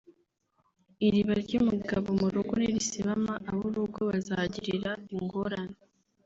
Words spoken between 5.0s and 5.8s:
ingorane